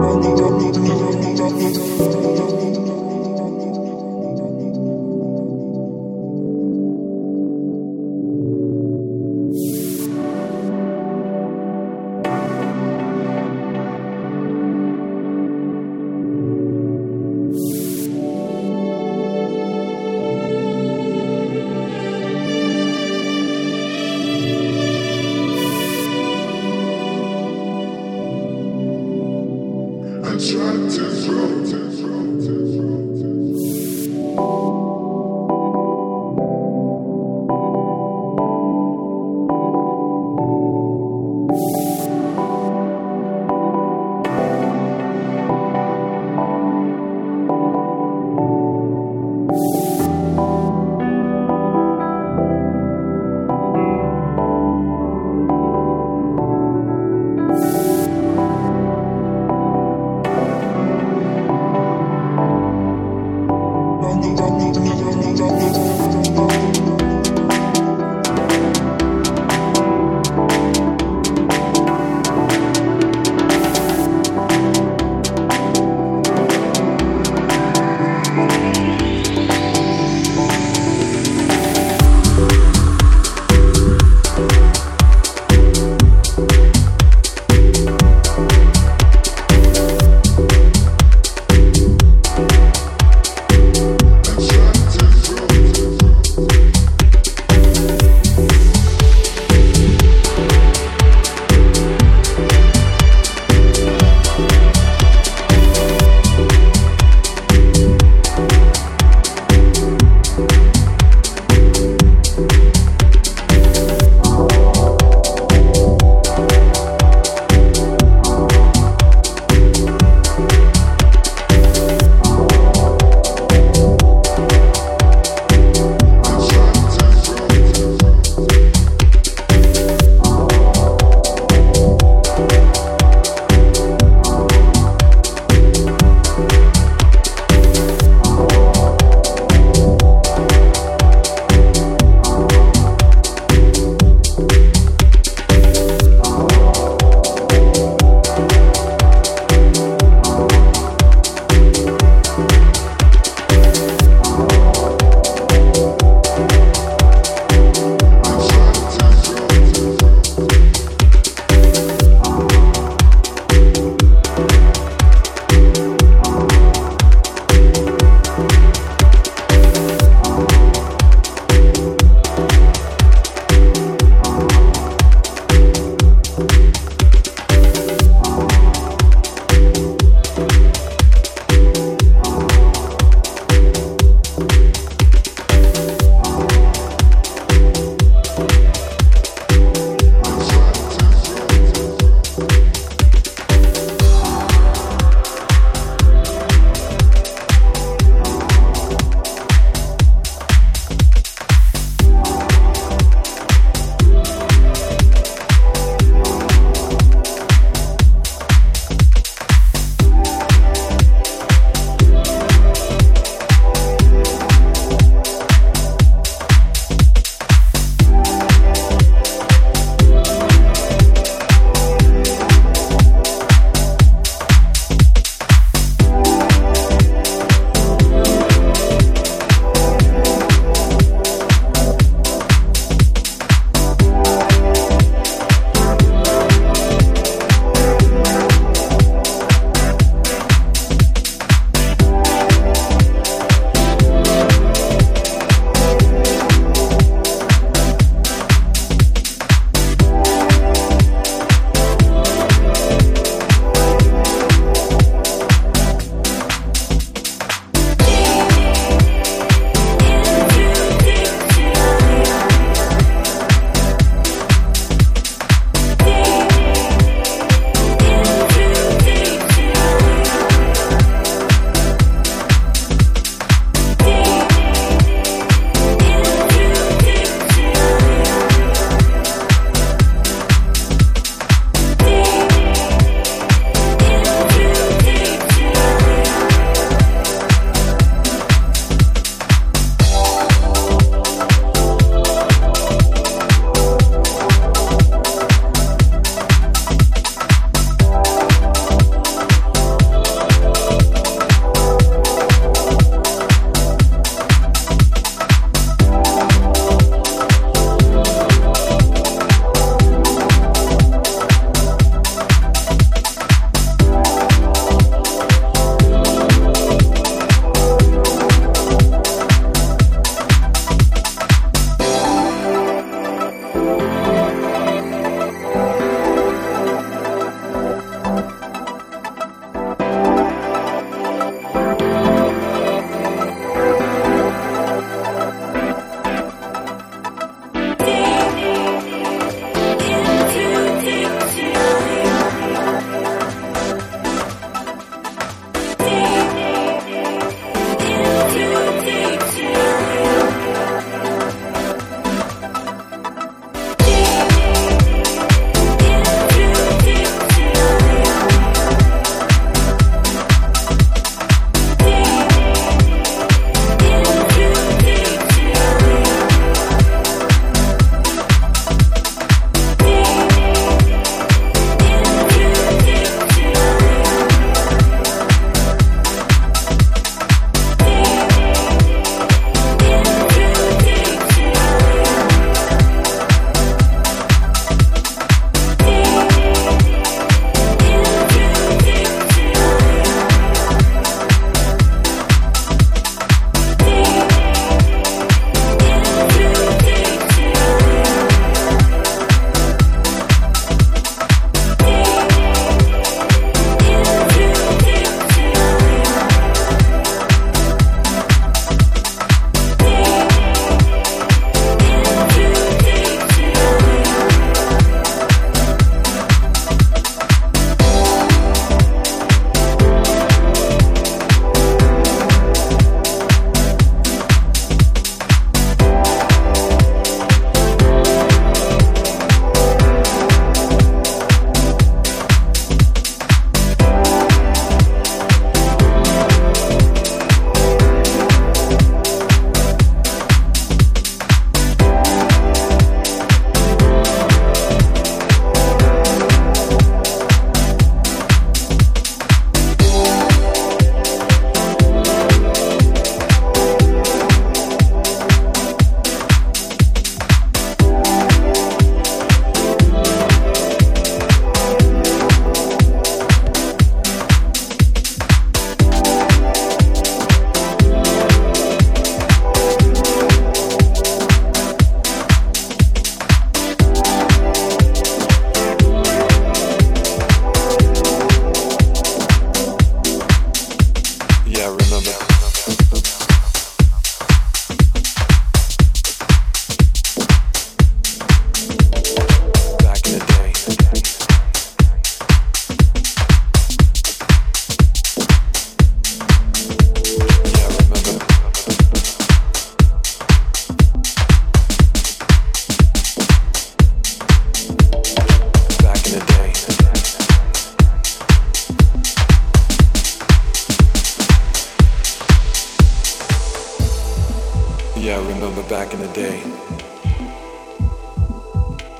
Thank 0.00 0.26
you. 2.76 2.77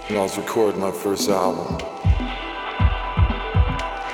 When 0.09 0.17
I 0.17 0.23
was 0.23 0.39
recording 0.39 0.81
my 0.81 0.91
first 0.91 1.29
album 1.29 1.77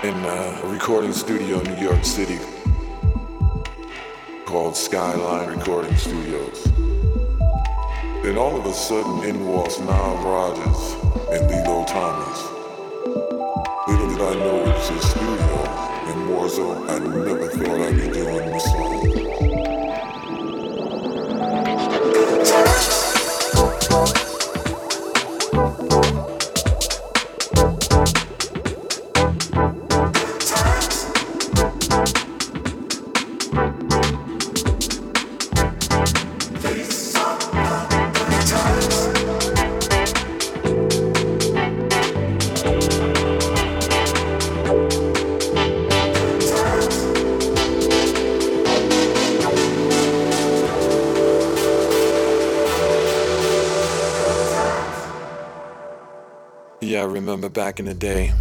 in 0.02 0.24
a 0.24 0.60
recording 0.64 1.12
studio 1.12 1.60
in 1.60 1.72
New 1.72 1.80
York 1.80 2.04
City 2.04 2.40
called 4.44 4.76
Skyline 4.76 5.56
Recording 5.56 5.94
Studios. 5.94 6.64
Then 8.24 8.36
all 8.36 8.58
of 8.58 8.66
a 8.66 8.72
sudden 8.72 9.22
in 9.22 9.46
walks 9.46 9.78
Nile 9.78 10.16
Rodgers 10.16 10.94
and 11.30 11.48
Lillo 11.48 11.84
Thomas. 11.84 12.42
Little 13.86 14.08
did 14.08 14.20
I 14.20 14.34
know 14.34 14.62
it 14.62 14.74
was 14.74 14.90
a 14.90 15.00
studio 15.06 15.54
in 16.10 16.26
Warzone. 16.26 16.90
I 16.90 16.98
never 16.98 17.46
thought 17.50 17.80
I'd 17.80 17.94
be 17.94 18.08
doing 18.08 18.50
this 18.50 18.64
song. 18.64 19.53
Remember 57.24 57.48
back 57.48 57.80
in 57.80 57.86
the 57.86 57.94
day. 57.94 58.34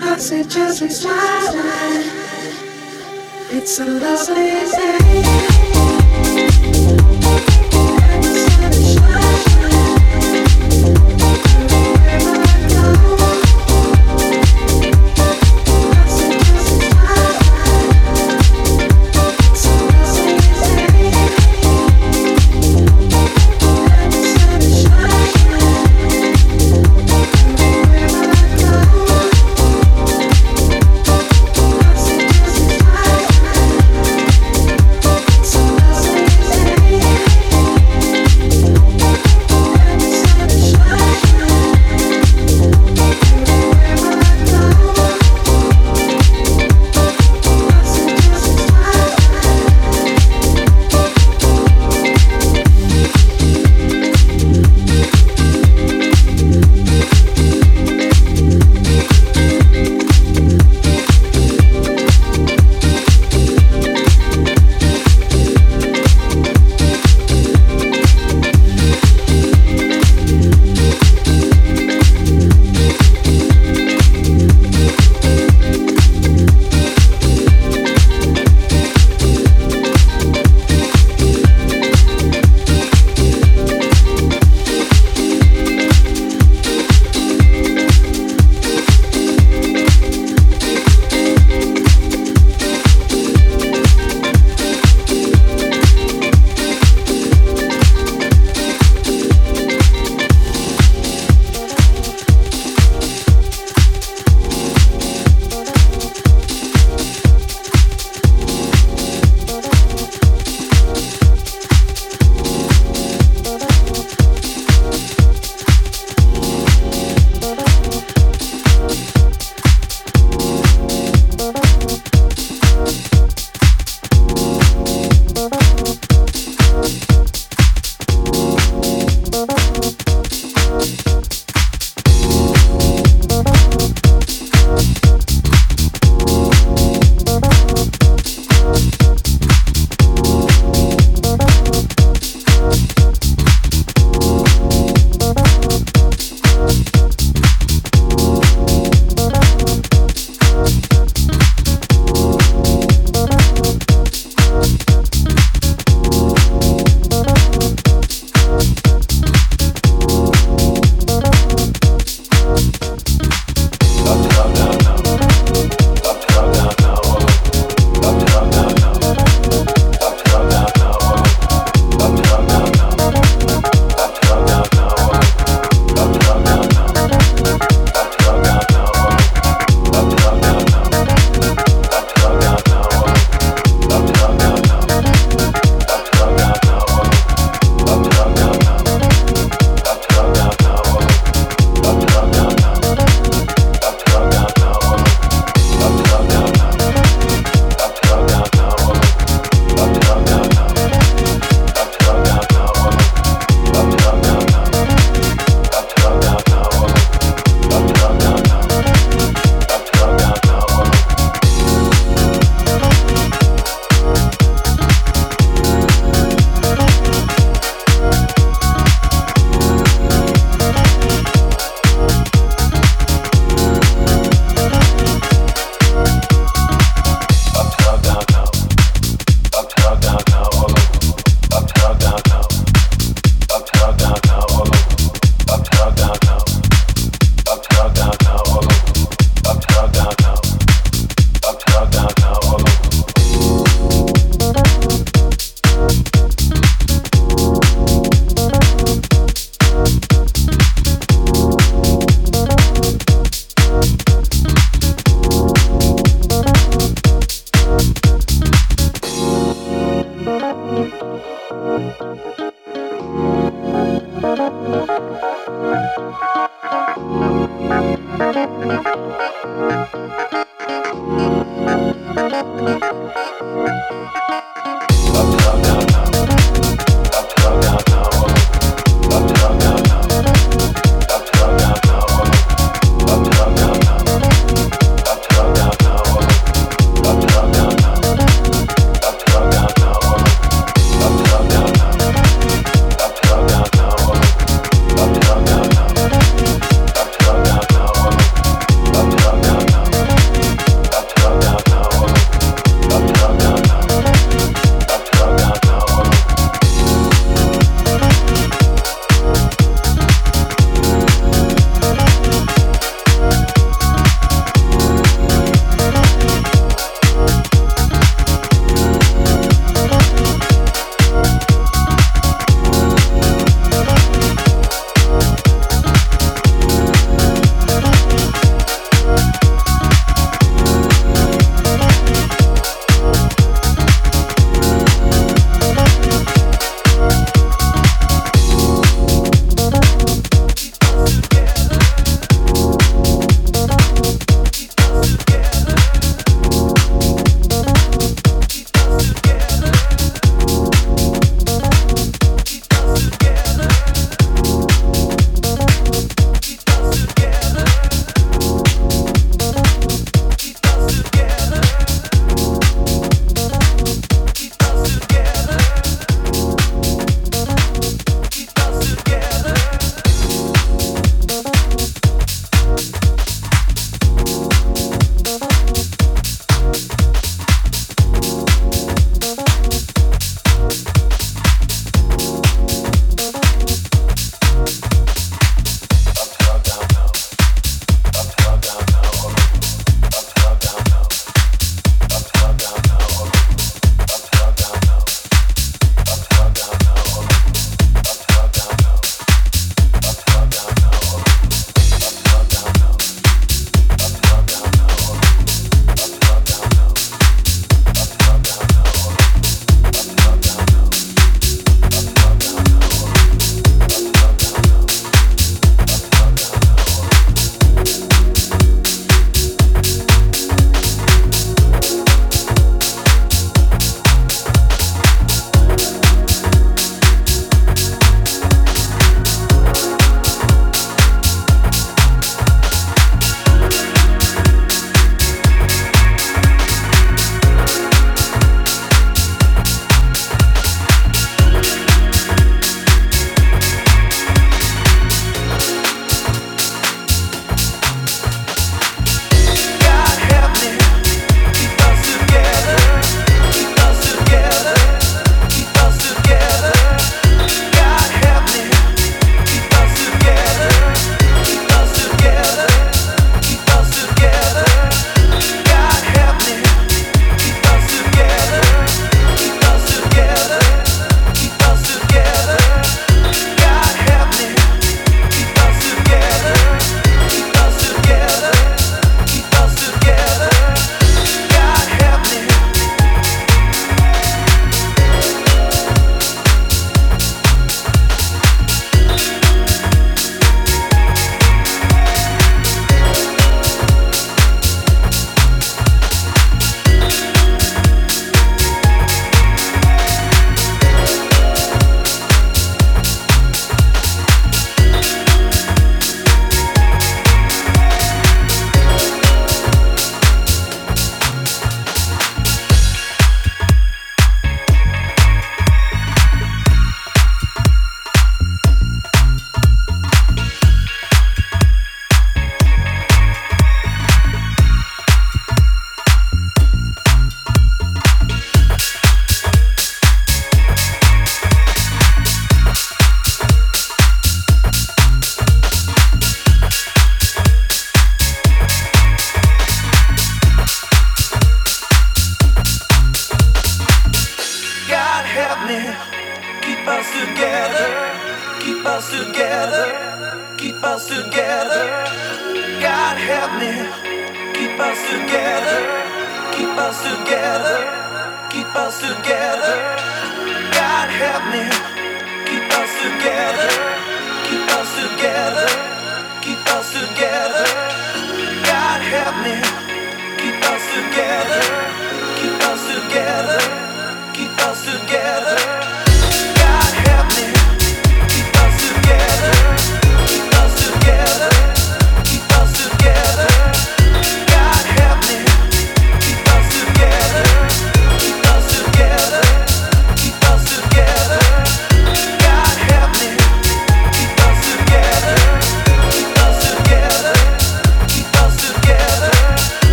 I 0.00 0.16
see 0.16 0.44
Jesse's 0.44 1.02
smiling. 1.02 2.10
It's 3.50 3.78
a 3.78 3.84
lovely 3.84 4.50
thing. 4.64 5.61